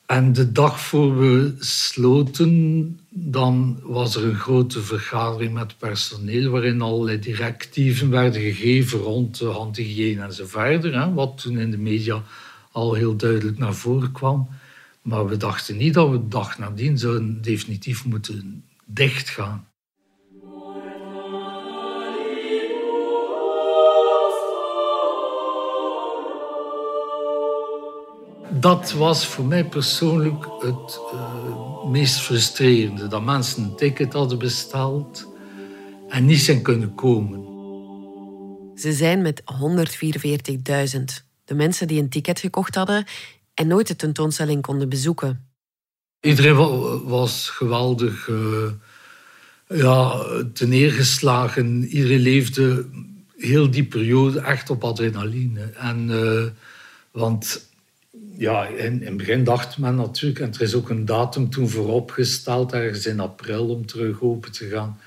En 0.06 0.32
de 0.32 0.52
dag 0.52 0.80
voor 0.80 1.18
we 1.18 1.54
sloten, 1.58 3.00
dan 3.08 3.80
was 3.82 4.16
er 4.16 4.24
een 4.24 4.38
grote 4.38 4.80
vergadering 4.82 5.52
met 5.52 5.78
personeel 5.78 6.50
waarin 6.50 6.80
allerlei 6.80 7.18
directieven 7.18 8.10
werden 8.10 8.40
gegeven 8.40 8.98
rond 8.98 9.38
de 9.38 9.46
handhygiëne 9.46 10.22
en 10.22 10.32
zo 10.32 10.46
verder. 10.46 11.14
Wat 11.14 11.38
toen 11.38 11.58
in 11.58 11.70
de 11.70 11.78
media 11.78 12.22
al 12.72 12.94
heel 12.94 13.16
duidelijk 13.16 13.58
naar 13.58 13.74
voren 13.74 14.12
kwam. 14.12 14.48
Maar 15.02 15.26
we 15.26 15.36
dachten 15.36 15.76
niet 15.76 15.94
dat 15.94 16.10
we 16.10 16.18
de 16.18 16.28
dag 16.28 16.58
nadien 16.58 16.98
zouden 16.98 17.42
definitief 17.42 18.04
moeten 18.04 18.64
dichtgaan. 18.84 19.68
Dat 28.60 28.92
was 28.92 29.26
voor 29.26 29.44
mij 29.44 29.64
persoonlijk 29.64 30.44
het 30.58 31.00
uh, 31.14 31.84
meest 31.84 32.20
frustrerende. 32.20 33.06
Dat 33.06 33.24
mensen 33.24 33.62
een 33.62 33.76
ticket 33.76 34.12
hadden 34.12 34.38
besteld 34.38 35.28
en 36.08 36.24
niet 36.24 36.40
zijn 36.40 36.62
kunnen 36.62 36.94
komen. 36.94 37.48
Ze 38.74 38.92
zijn 38.92 39.22
met 39.22 39.42
144.000 41.20 41.29
de 41.50 41.56
mensen 41.56 41.86
die 41.86 42.00
een 42.00 42.08
ticket 42.08 42.40
gekocht 42.40 42.74
hadden 42.74 43.04
en 43.54 43.66
nooit 43.66 43.86
de 43.86 43.96
tentoonstelling 43.96 44.62
konden 44.62 44.88
bezoeken. 44.88 45.48
Iedereen 46.20 46.56
was 47.04 47.48
geweldig 47.48 48.28
uh, 48.28 48.70
ja, 49.68 50.26
neergeslagen. 50.66 51.84
Iedereen 51.84 52.20
leefde 52.20 52.86
heel 53.36 53.70
die 53.70 53.84
periode 53.84 54.40
echt 54.40 54.70
op 54.70 54.84
adrenaline. 54.84 55.60
En, 55.60 56.08
uh, 56.10 56.44
want 57.10 57.68
ja, 58.36 58.66
in, 58.66 59.02
het 59.04 59.16
begin 59.16 59.44
dacht 59.44 59.78
men 59.78 59.94
natuurlijk, 59.94 60.40
en 60.40 60.52
er 60.52 60.62
is 60.62 60.74
ook 60.74 60.90
een 60.90 61.04
datum 61.04 61.50
toen 61.50 61.68
vooropgesteld, 61.68 62.72
ergens 62.72 63.06
in 63.06 63.20
april, 63.20 63.68
om 63.68 63.86
terug 63.86 64.22
open 64.22 64.52
te 64.52 64.68
gaan. 64.68 65.00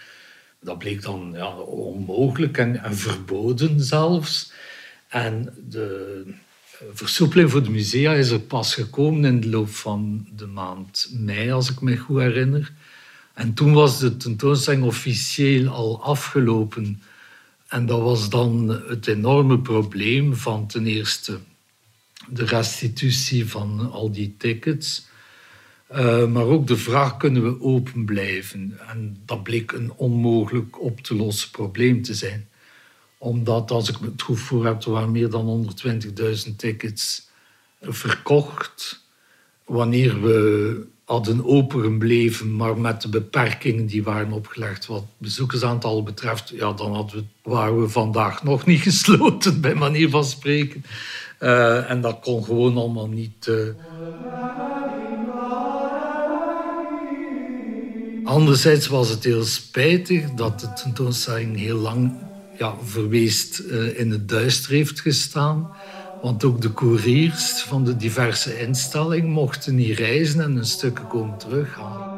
Dat 0.60 0.78
bleek 0.78 1.02
dan 1.02 1.32
ja, 1.36 1.56
onmogelijk 1.58 2.58
en 2.58 2.96
verboden 2.96 3.82
zelfs. 3.82 4.52
En 5.14 5.54
de 5.70 6.24
versoepeling 6.94 7.52
voor 7.52 7.64
de 7.64 7.70
musea 7.70 8.14
is 8.14 8.30
er 8.30 8.40
pas 8.40 8.74
gekomen 8.74 9.26
in 9.26 9.40
de 9.42 9.50
loop 9.50 9.70
van 9.70 10.28
de 10.36 10.46
maand 10.46 11.10
mei, 11.14 11.52
als 11.52 11.70
ik 11.70 11.82
me 11.82 11.98
goed 11.98 12.20
herinner. 12.20 12.72
En 13.34 13.54
toen 13.54 13.74
was 13.74 14.00
de 14.00 14.18
tentoonstelling 14.18 14.84
officieel 14.84 15.68
al 15.68 16.04
afgelopen. 16.04 17.02
En 17.68 17.86
dat 17.86 18.02
was 18.02 18.30
dan 18.30 18.70
het 18.88 19.08
enorme 19.08 19.60
probleem 19.60 20.36
van 20.36 20.68
ten 20.68 20.86
eerste 20.86 21.40
de 22.30 22.46
restitutie 22.46 23.50
van 23.50 23.92
al 23.92 24.12
die 24.12 24.36
tickets. 24.38 25.08
Uh, 25.92 26.28
maar 26.28 26.46
ook 26.46 26.68
de 26.68 26.78
vraag, 26.78 27.18
kunnen 27.18 27.44
we 27.44 27.62
open 27.62 28.06
blijven? 28.06 28.80
En 28.88 29.18
dat 29.26 29.44
bleek 29.44 29.72
een 29.72 29.92
onmogelijk 29.92 30.82
op 30.82 31.00
te 31.00 31.16
lossen 31.16 31.52
probleem 31.52 32.02
te 32.02 32.14
zijn 32.14 32.48
omdat, 33.24 33.72
als 33.72 33.90
ik 33.90 33.98
het 34.02 34.22
goed 34.22 34.40
voor 34.40 34.66
heb, 34.66 34.84
er 34.84 34.92
waren 34.92 35.12
meer 35.12 35.30
dan 35.30 35.68
120.000 36.48 36.56
tickets 36.56 37.28
verkocht. 37.82 39.02
Wanneer 39.66 40.22
we 40.22 40.86
hadden 41.06 41.46
opengebleven, 41.46 42.56
maar 42.56 42.78
met 42.78 43.02
de 43.02 43.10
beperkingen 43.10 43.86
die 43.86 44.04
waren 44.04 44.32
opgelegd 44.32 44.86
wat 44.86 45.06
bezoekersaantal 45.18 46.04
betreft, 46.04 46.50
ja, 46.50 46.74
dan 46.74 46.94
hadden 46.94 47.16
we, 47.16 47.50
waren 47.50 47.82
we 47.82 47.90
vandaag 47.90 48.44
nog 48.44 48.66
niet 48.66 48.82
gesloten, 48.90 49.62
bij 49.62 49.76
manier 49.76 50.10
van 50.10 50.26
spreken. 50.26 50.86
Uh, 51.40 51.90
en 51.90 52.02
dat 52.02 52.20
kon 52.20 52.44
gewoon 52.44 52.78
allemaal 52.78 53.08
niet. 53.08 53.48
Uh... 53.48 53.68
Anderzijds 58.24 58.88
was 58.88 59.10
het 59.10 59.24
heel 59.24 59.44
spijtig 59.44 60.30
dat 60.32 60.60
de 60.60 60.74
tentoonstelling 60.74 61.58
heel 61.58 61.78
lang 61.78 62.32
ja, 62.64 62.76
verweest 62.84 63.60
uh, 63.60 64.00
in 64.00 64.12
het 64.12 64.30
duister 64.30 64.72
heeft 64.72 65.00
gestaan. 65.00 65.76
Want 66.22 66.44
ook 66.44 66.62
de 66.62 66.74
couriers 66.74 67.62
van 67.62 67.84
de 67.84 67.96
diverse 67.96 68.60
instellingen 68.60 69.30
mochten 69.30 69.76
niet 69.76 69.98
reizen 69.98 70.42
en 70.42 70.52
hun 70.52 70.66
stukken 70.66 71.08
komen 71.08 71.38
terughalen. 71.38 72.12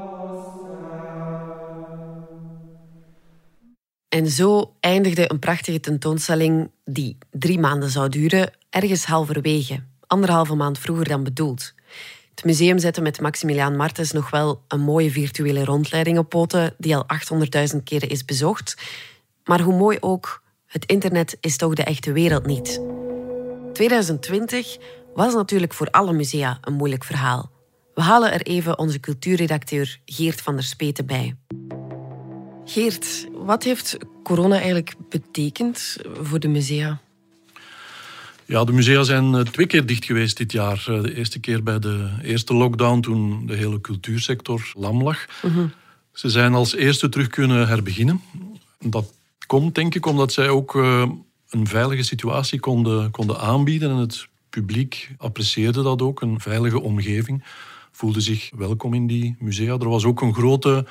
En 4.10 4.30
zo 4.30 4.76
eindigde 4.80 5.32
een 5.32 5.40
prachtige 5.40 5.80
tentoonstelling 5.80 6.72
die 6.84 7.18
drie 7.32 7.60
maanden 7.60 7.90
zou 7.90 8.10
duren, 8.10 8.52
ergens 8.70 9.06
halverwege, 9.06 9.84
anderhalve 10.08 10.56
maand 10.56 10.80
vroeger 10.80 11.08
dan 11.08 11.24
bedoeld. 11.24 11.74
Het 12.36 12.44
museum 12.44 12.80
zette 12.80 13.02
met 13.02 13.22
Maximiliaan 13.22 13.76
Martens 13.76 14.12
nog 14.12 14.30
wel 14.30 14.64
een 14.68 14.82
mooie 14.82 15.12
virtuele 15.12 15.64
rondleiding 15.64 16.18
op 16.18 16.30
poten, 16.30 16.74
die 16.78 16.96
al 16.96 17.06
800.000 17.74 17.84
keren 17.84 18.10
is 18.10 18.26
bezocht. 18.26 18.76
Maar 19.46 19.62
hoe 19.62 19.78
mooi 19.78 19.98
ook, 20.00 20.42
het 20.68 20.86
internet 20.86 21.38
is 21.40 21.58
toch 21.58 21.74
de 21.74 21.84
echte 21.84 22.12
wereld 22.12 22.46
niet. 22.46 22.82
2020 23.74 24.78
was 25.16 25.34
natuurlijk 25.34 25.74
voor 25.74 25.90
alle 25.90 26.14
musea 26.14 26.58
een 26.62 26.74
moeilijk 26.74 27.04
verhaal. 27.04 27.52
We 27.94 28.02
halen 28.02 28.34
er 28.34 28.42
even 28.42 28.80
onze 28.80 29.00
cultuurredacteur 29.00 30.00
Geert 30.06 30.42
van 30.42 30.54
der 30.56 30.64
Speten 30.64 31.06
bij. 31.06 31.36
Geert, 32.66 33.28
wat 33.34 33.64
heeft 33.64 33.98
corona 34.24 34.56
eigenlijk 34.56 34.96
betekend 35.10 35.98
voor 36.22 36.40
de 36.40 36.48
musea? 36.48 37.00
Ja, 38.46 38.64
de 38.64 38.72
musea 38.72 39.04
zijn 39.04 39.36
eh, 39.36 39.42
twee 39.42 39.68
keer 39.68 39.86
dicht 39.86 40.06
geweest 40.06 40.38
dit 40.38 40.52
jaar. 40.52 40.86
Eh, 40.88 41.02
de 41.02 41.16
eerste 41.16 41.40
keer 41.40 41.64
bij 41.64 41.80
de 41.80 42.10
eerste 42.22 42.54
lockdown, 42.54 43.02
toen 43.02 43.46
de 43.46 43.56
hele 43.56 43.82
cultuursector 43.82 44.72
lam 44.74 45.04
lag. 45.04 45.26
Mhm. 45.42 45.68
Ze 46.12 46.30
zijn 46.30 46.54
als 46.54 46.76
eerste 46.76 47.10
terug 47.10 47.28
kunnen 47.28 47.68
herbeginnen. 47.68 48.22
Dat 48.80 49.14
komt, 49.46 49.76
denk 49.76 49.96
ik, 49.96 50.06
omdat 50.06 50.34
zij 50.34 50.50
ook 50.50 50.74
uh, 50.76 51.10
een 51.50 51.68
veilige 51.68 52.04
situatie 52.04 52.60
konden, 52.60 53.12
konden 53.12 53.40
aanbieden. 53.40 53.90
En 53.90 53.96
het 53.96 54.28
publiek 54.50 55.12
apprecieerde 55.18 55.84
dat 55.84 56.02
ook, 56.02 56.22
een 56.22 56.40
veilige 56.40 56.82
omgeving. 56.82 57.44
Voelde 57.92 58.22
zich 58.22 58.52
welkom 58.56 58.94
in 58.94 59.08
die 59.08 59.36
musea. 59.40 59.74
Er 59.74 59.90
was 59.90 60.06
ook 60.06 60.22
een 60.22 60.34
grote 60.34 60.86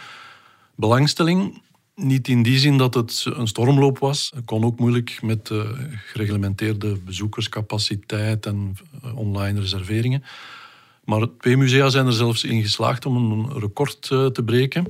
belangstelling. 0.75 1.63
Niet 1.95 2.29
in 2.29 2.43
die 2.43 2.59
zin 2.59 2.77
dat 2.77 2.95
het 2.95 3.25
een 3.29 3.47
stormloop 3.47 3.99
was. 3.99 4.31
Het 4.35 4.45
kon 4.45 4.65
ook 4.65 4.79
moeilijk 4.79 5.19
met 5.23 5.51
gereglementeerde 6.07 6.97
bezoekerscapaciteit 7.05 8.47
en 8.47 8.77
uh, 9.05 9.17
online 9.17 9.61
reserveringen. 9.61 10.25
Maar 11.05 11.27
twee 11.39 11.57
musea 11.57 11.89
zijn 11.89 12.07
er 12.07 12.13
zelfs 12.13 12.45
in 12.45 12.63
geslaagd 12.63 13.07
om 13.07 13.33
een 13.33 13.59
record 13.59 14.11
uh, 14.13 14.27
te 14.27 14.43
breken. 14.43 14.87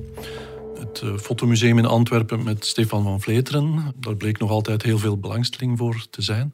Het 0.93 1.21
Fotomuseum 1.21 1.77
in 1.77 1.85
Antwerpen 1.85 2.43
met 2.43 2.65
Stefan 2.65 3.03
van 3.03 3.21
Vleteren. 3.21 3.93
Daar 3.95 4.15
bleek 4.15 4.39
nog 4.39 4.49
altijd 4.49 4.81
heel 4.81 4.97
veel 4.97 5.17
belangstelling 5.17 5.77
voor 5.77 6.05
te 6.09 6.21
zijn. 6.21 6.53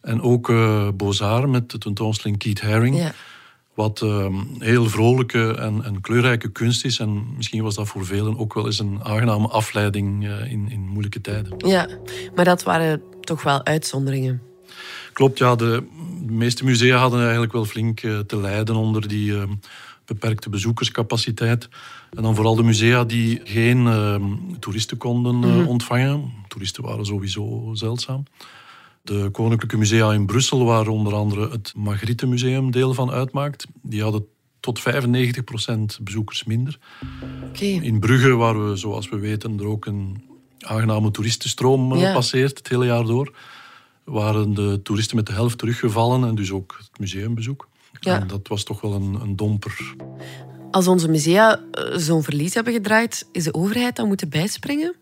En 0.00 0.22
ook 0.22 0.48
uh, 0.48 0.88
Bozar 0.94 1.48
met 1.48 1.70
de 1.70 1.78
tentoonstelling 1.78 2.38
Keith 2.38 2.60
Haring. 2.60 2.96
Ja. 2.96 3.12
Wat 3.74 4.00
uh, 4.00 4.26
heel 4.58 4.88
vrolijke 4.88 5.54
en, 5.54 5.84
en, 5.84 6.00
kleurrijke 6.00 6.48
kunst 6.48 6.84
is. 6.84 6.98
En 6.98 7.26
misschien 7.36 7.62
was 7.62 7.74
dat 7.74 7.88
voor 7.88 8.06
velen 8.06 8.38
ook 8.38 8.54
wel 8.54 8.66
eens 8.66 8.78
een 8.78 8.98
aangename 9.02 9.48
afleiding 9.48 10.24
uh, 10.24 10.52
in, 10.52 10.70
in 10.70 10.80
moeilijke 10.80 11.20
tijden. 11.20 11.54
Ja, 11.56 11.88
maar 12.34 12.44
dat 12.44 12.62
waren 12.62 13.02
toch 13.20 13.42
wel 13.42 13.64
uitzonderingen. 13.64 14.42
Klopt, 15.12 15.38
ja. 15.38 15.54
De, 15.54 15.84
de 16.22 16.32
meeste 16.32 16.64
musea 16.64 16.96
hadden 16.96 17.20
eigenlijk 17.20 17.52
wel 17.52 17.64
flink 17.64 18.00
te 18.00 18.36
lijden 18.36 18.74
onder 18.74 19.08
die 19.08 19.34
beperkte 20.04 20.50
bezoekerscapaciteit. 20.50 21.68
En 22.16 22.22
dan 22.22 22.34
vooral 22.34 22.54
de 22.54 22.62
musea 22.62 23.04
die 23.04 23.40
geen 23.44 23.88
toeristen 24.58 24.96
konden 24.96 25.34
mm 25.34 25.66
ontvangen. 25.66 26.32
Toeristen 26.48 26.82
waren 26.82 27.06
sowieso 27.06 27.70
zeldzaam. 27.72 28.24
De 29.02 29.28
Koninklijke 29.32 29.76
Musea 29.76 30.12
in 30.12 30.26
Brussel, 30.26 30.64
waar 30.64 30.88
onder 30.88 31.14
andere 31.14 31.50
het 31.50 31.72
Margriete 31.76 32.26
Museum 32.26 32.70
deel 32.70 32.94
van 32.94 33.10
uitmaakt, 33.10 33.66
die 33.82 34.02
hadden 34.02 34.26
tot 34.60 34.80
95% 34.80 36.02
bezoekers 36.02 36.44
minder. 36.44 36.78
Okay. 37.48 37.68
In 37.68 38.00
Brugge, 38.00 38.34
waar 38.34 38.68
we, 38.68 38.76
zoals 38.76 39.08
we 39.08 39.18
weten, 39.18 39.58
er 39.58 39.66
ook 39.66 39.86
een 39.86 40.22
aangename 40.60 41.10
toeristenstroom 41.10 41.92
eh, 41.92 42.14
passeert 42.14 42.58
het 42.58 42.68
hele 42.68 42.86
jaar 42.86 43.04
door, 43.04 43.34
waren 44.04 44.54
de 44.54 44.80
toeristen 44.82 45.16
met 45.16 45.26
de 45.26 45.32
helft 45.32 45.58
teruggevallen 45.58 46.28
en 46.28 46.34
dus 46.34 46.50
ook 46.50 46.76
het 46.78 46.98
museumbezoek. 46.98 47.68
Ja. 48.00 48.20
En 48.20 48.26
dat 48.26 48.48
was 48.48 48.64
toch 48.64 48.80
wel 48.80 48.92
een, 48.92 49.14
een 49.14 49.36
domper. 49.36 49.94
Als 50.72 50.88
onze 50.88 51.08
musea 51.08 51.60
eh, 51.70 51.96
zo'n 51.96 52.22
verlies 52.22 52.54
hebben 52.54 52.72
gedraaid, 52.72 53.28
is 53.32 53.44
de 53.44 53.54
overheid 53.54 53.96
dan 53.96 54.06
moeten 54.06 54.28
bijspringen? 54.28 54.94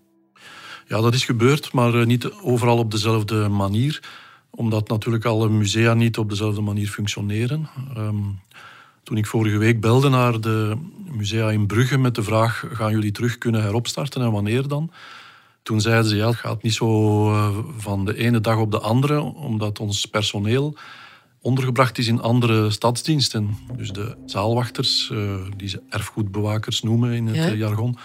Ja, 0.87 1.01
dat 1.01 1.15
is 1.15 1.25
gebeurd, 1.25 1.73
maar 1.73 1.95
eh, 1.95 2.07
niet 2.07 2.31
overal 2.43 2.79
op 2.79 2.91
dezelfde 2.91 3.49
manier. 3.49 4.03
Omdat 4.51 4.89
natuurlijk 4.89 5.25
alle 5.25 5.49
musea 5.49 5.95
niet 5.95 6.19
op 6.19 6.29
dezelfde 6.29 6.61
manier 6.61 6.89
functioneren. 6.89 7.69
Ehm, 7.95 8.17
toen 9.03 9.17
ik 9.17 9.27
vorige 9.27 9.59
week 9.59 9.81
belde 9.81 10.09
naar 10.09 10.41
de 10.41 10.77
musea 11.11 11.51
in 11.51 11.67
Brugge 11.67 11.99
met 11.99 12.15
de 12.15 12.23
vraag: 12.23 12.65
gaan 12.73 12.91
jullie 12.91 13.13
terug 13.13 13.39
kunnen 13.39 13.63
heropstarten 13.63 14.23
en 14.23 14.33
wanneer 14.33 14.69
dan? 14.69 14.91
Toen 15.63 15.81
zeiden 15.81 16.11
ze: 16.11 16.17
ja, 16.17 16.27
het 16.27 16.37
gaat 16.37 16.63
niet 16.63 16.75
zo 16.75 17.33
eh, 17.33 17.59
van 17.77 18.05
de 18.05 18.17
ene 18.17 18.41
dag 18.41 18.59
op 18.59 18.71
de 18.71 18.81
andere, 18.81 19.21
omdat 19.21 19.79
ons 19.79 20.07
personeel 20.07 20.77
ondergebracht 21.41 21.99
is 21.99 22.07
in 22.07 22.21
andere 22.21 22.71
stadsdiensten. 22.71 23.57
Dus 23.77 23.91
de 23.91 24.17
zaalwachters, 24.27 25.11
eh, 25.13 25.35
die 25.57 25.69
ze 25.69 25.83
erfgoedbewakers 25.89 26.83
noemen 26.83 27.13
in 27.13 27.27
het 27.27 27.59
jargon, 27.59 27.99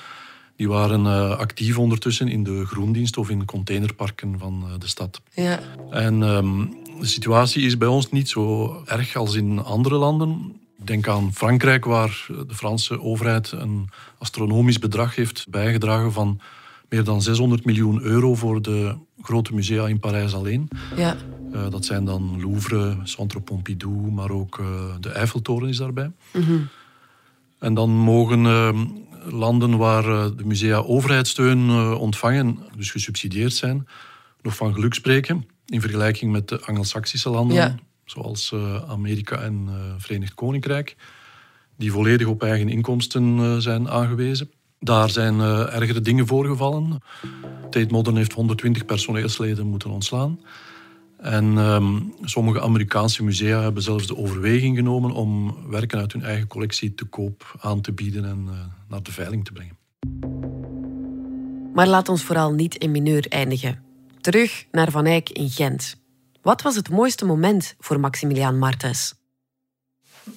die 0.56 0.68
waren 0.68 1.06
uh, 1.06 1.38
actief 1.38 1.78
ondertussen 1.78 2.28
in 2.28 2.44
de 2.44 2.66
groendienst 2.66 3.18
of 3.18 3.30
in 3.30 3.46
containerparken 3.46 4.40
van 4.40 4.64
uh, 4.68 4.74
de 4.80 4.88
stad. 4.88 5.22
Ja. 5.34 5.60
En 5.90 6.22
um, 6.22 6.78
de 7.00 7.08
situatie 7.08 7.66
is 7.66 7.78
bij 7.78 7.88
ons 7.88 8.12
niet 8.12 8.30
zo 8.30 8.74
erg 8.86 9.16
als 9.16 9.36
in 9.36 9.64
andere 9.64 9.96
landen. 9.96 10.60
Denk 10.76 11.08
aan 11.08 11.34
Frankrijk, 11.34 11.86
waar 11.86 12.26
de 12.28 12.56
Franse 12.56 13.02
overheid 13.02 13.52
een 13.52 13.90
astronomisch 14.18 14.80
bedrag 14.80 15.16
heeft 15.16 15.46
bijgedragen 15.50 16.12
van 16.12 16.40
meer 16.90 17.04
dan 17.04 17.22
600 17.22 17.66
miljoen 17.66 18.02
euro 18.02 18.36
voor 18.36 18.62
de 18.62 18.96
grote 19.22 19.54
musea 19.54 19.88
in 19.88 20.00
Parijs 20.00 20.34
alleen. 20.34 20.68
Ja. 20.96 21.16
Uh, 21.56 21.70
dat 21.70 21.86
zijn 21.86 22.06
dan 22.06 22.42
Louvre, 22.42 22.98
Centre 23.04 23.40
Pompidou, 23.40 24.12
maar 24.12 24.30
ook 24.30 24.64
de 25.00 25.10
Eiffeltoren 25.10 25.70
is 25.70 25.78
daarbij. 25.78 26.12
Mm 26.34 26.42
-hmm. 26.42 26.68
En 27.60 27.74
dan 27.74 27.90
mogen 27.90 28.46
ehm, 28.46 28.86
landen 29.30 29.78
waar 29.78 30.06
eh, 30.10 30.26
de 30.38 30.46
musea 30.46 30.78
overheidssteun 30.78 31.70
eh, 31.70 32.02
ontvangen, 32.02 32.60
dus 32.76 32.92
gesubsidieerd 32.92 33.54
zijn, 33.54 33.88
nog 34.42 34.56
van 34.56 34.74
geluk 34.74 34.94
spreken 34.94 35.48
in 35.66 35.82
vergelijking 35.82 36.32
met 36.32 36.48
de 36.48 36.62
Anglo-Saxische 36.62 37.30
landen, 37.30 37.80
zoals 38.06 38.52
eh, 38.52 38.90
Amerika 38.90 39.38
en 39.38 39.70
Verenigd 39.98 40.34
Koninkrijk, 40.34 40.96
die 41.78 41.92
volledig 41.92 42.28
op 42.28 42.44
eigen 42.44 42.70
inkomsten 42.70 43.62
zijn 43.62 43.90
aangewezen. 43.90 44.52
Daar 44.80 45.10
zijn 45.10 45.40
ergere 45.40 46.02
dingen 46.02 46.28
voorgevallen. 46.28 47.02
Tate 47.70 47.88
Modern 47.90 48.16
heeft 48.16 48.34
120 48.34 48.86
personeelsleden 48.86 49.68
moeten 49.68 49.90
ontslaan. 49.90 50.40
En 51.26 51.58
ehm, 51.58 52.02
sommige 52.22 52.62
Amerikaanse 52.62 53.24
musea 53.24 53.62
hebben 53.62 53.84
zelfs 53.84 54.08
de 54.08 54.18
overweging 54.18 54.76
genomen 54.76 55.12
om 55.12 55.58
werken 55.70 56.00
uit 56.00 56.14
hun 56.14 56.24
eigen 56.24 56.48
collectie 56.48 56.96
te 56.96 57.06
koop 57.06 57.56
aan 57.60 57.82
te 57.82 57.92
bieden 57.92 58.26
en 58.26 58.46
uh, 58.48 58.54
naar 58.90 59.04
de 59.04 59.12
veiling 59.12 59.46
te 59.46 59.52
brengen. 59.52 59.78
Maar 61.74 61.88
laat 61.88 62.10
ons 62.10 62.24
vooral 62.24 62.52
niet 62.54 62.76
in 62.76 62.92
mineur 62.92 63.26
eindigen. 63.28 63.84
Terug 64.22 64.66
naar 64.72 64.92
Van 64.92 65.06
Eyck 65.06 65.30
in 65.30 65.50
Gent. 65.50 65.96
Wat 66.42 66.62
was 66.62 66.76
het 66.76 66.90
mooiste 66.90 67.26
moment 67.26 67.76
voor 67.80 68.00
Maximiliaan 68.00 68.58
Martens? 68.58 69.14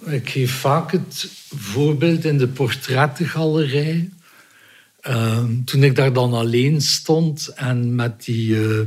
Ik 0.05 0.29
geef 0.29 0.53
vaak 0.53 0.92
het 0.92 1.31
voorbeeld 1.55 2.24
in 2.24 2.38
de 2.38 2.48
portrettengalerij. 2.48 4.11
Uh, 5.09 5.44
toen 5.64 5.83
ik 5.83 5.96
daar 5.96 6.12
dan 6.12 6.33
alleen 6.33 6.81
stond 6.81 7.48
en 7.48 7.94
met 7.94 8.24
die... 8.24 8.48
Uh, 8.48 8.81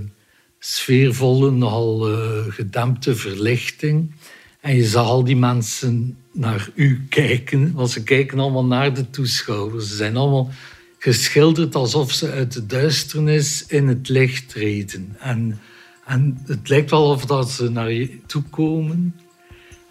sfeervolle, 0.63 1.51
nogal 1.51 2.11
uh, 2.11 2.17
gedempte 2.49 3.15
verlichting. 3.15 4.11
En 4.59 4.75
je 4.75 4.85
zag 4.85 5.05
al 5.07 5.23
die 5.23 5.35
mensen 5.35 6.17
naar 6.31 6.69
u 6.75 7.05
kijken, 7.09 7.73
want 7.73 7.89
ze 7.89 8.03
kijken 8.03 8.39
allemaal 8.39 8.65
naar 8.65 8.93
de 8.93 9.09
toeschouwers. 9.09 9.87
Ze 9.87 9.95
zijn 9.95 10.17
allemaal 10.17 10.51
geschilderd 10.99 11.75
alsof 11.75 12.11
ze 12.11 12.31
uit 12.31 12.53
de 12.53 12.65
duisternis 12.65 13.65
in 13.67 13.87
het 13.87 14.09
licht 14.09 14.49
treden. 14.49 15.15
En, 15.19 15.59
en 16.05 16.41
het 16.45 16.69
lijkt 16.69 16.89
wel 16.89 17.09
of 17.09 17.25
dat 17.25 17.51
ze 17.51 17.69
naar 17.69 17.91
je 17.91 18.19
toe 18.25 18.43
komen. 18.49 19.15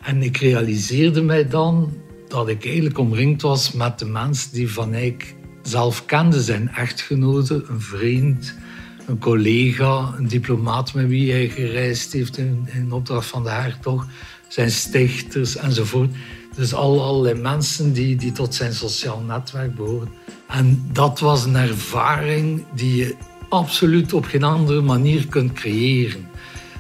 En 0.03 0.23
ik 0.23 0.37
realiseerde 0.37 1.23
mij 1.23 1.49
dan 1.49 1.93
dat 2.29 2.49
ik 2.49 2.65
eigenlijk 2.65 2.99
omringd 2.99 3.43
was 3.43 3.73
met 3.73 3.99
de 3.99 4.07
mensen 4.07 4.53
die 4.53 4.71
Van 4.71 4.93
Eyck 4.93 5.35
zelf 5.63 6.07
kende. 6.07 6.43
Zijn 6.43 6.69
echtgenote, 6.69 7.65
een 7.69 7.81
vriend, 7.81 8.55
een 9.07 9.19
collega, 9.19 10.15
een 10.19 10.29
diplomaat 10.29 10.95
met 10.95 11.09
wie 11.09 11.33
hij 11.33 11.49
gereisd 11.49 12.13
heeft 12.13 12.39
in, 12.39 12.89
opdracht 12.91 13.27
van 13.27 13.43
de 13.43 13.51
hertog, 13.51 14.07
zijn 14.49 14.71
stichters 14.71 15.57
enzovoort. 15.57 16.11
Dus 16.57 16.75
al, 16.75 17.05
allerlei 17.05 17.41
mensen 17.41 17.93
die, 17.93 18.17
die 18.17 18.33
tot 18.33 18.55
zijn 18.55 18.73
sociaal 18.73 19.21
netwerk 19.21 19.75
behoren. 19.75 20.09
En 20.49 20.89
dat 20.93 21.21
was 21.21 21.45
een 21.45 21.57
ervaring 21.57 22.65
die 22.75 22.97
je 22.97 23.15
absoluut 23.49 24.13
op 24.13 24.25
geen 24.25 24.45
andere 24.45 24.81
manier 24.81 25.27
kunt 25.27 25.53
creëren. 25.53 26.29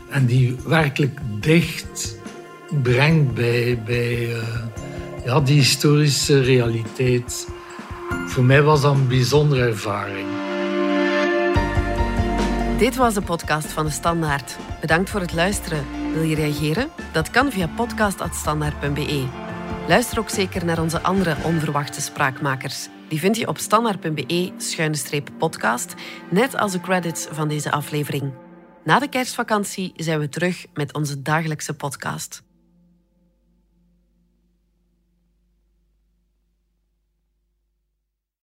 En 0.08 0.26
die 0.26 0.56
werkelijk 0.66 1.18
dicht 1.40 2.18
brengt 2.82 3.34
bij, 3.34 3.82
bij 3.86 4.28
uh, 4.28 4.42
ja, 5.24 5.40
die 5.40 5.56
historische 5.56 6.40
realiteit. 6.40 7.48
Voor 8.26 8.44
mij 8.44 8.62
was 8.62 8.80
dat 8.80 8.94
een 8.94 9.08
bijzondere 9.08 9.66
ervaring. 9.66 10.49
Dit 12.80 12.96
was 12.96 13.14
de 13.14 13.22
podcast 13.22 13.72
van 13.72 13.84
de 13.84 13.90
Standaard. 13.90 14.56
Bedankt 14.80 15.10
voor 15.10 15.20
het 15.20 15.32
luisteren. 15.32 16.12
Wil 16.12 16.22
je 16.22 16.34
reageren? 16.34 16.90
Dat 17.12 17.30
kan 17.30 17.50
via 17.50 17.68
podcast.standaard.be. 17.68 19.26
Luister 19.88 20.18
ook 20.18 20.28
zeker 20.28 20.64
naar 20.64 20.80
onze 20.80 21.00
andere 21.00 21.36
onverwachte 21.44 22.00
spraakmakers. 22.00 22.88
Die 23.08 23.18
vind 23.18 23.36
je 23.36 23.48
op 23.48 23.58
standaard.be-podcast, 23.58 25.94
net 26.30 26.56
als 26.56 26.72
de 26.72 26.80
credits 26.80 27.26
van 27.30 27.48
deze 27.48 27.70
aflevering. 27.70 28.32
Na 28.84 28.98
de 28.98 29.08
kerstvakantie 29.08 29.92
zijn 29.96 30.18
we 30.18 30.28
terug 30.28 30.66
met 30.74 30.94
onze 30.94 31.22
dagelijkse 31.22 31.74
podcast. 31.74 32.42